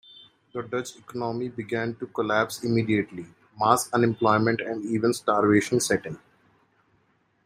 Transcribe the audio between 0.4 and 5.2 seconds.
The Dutch economy began to collapse immediately: mass unemployment and even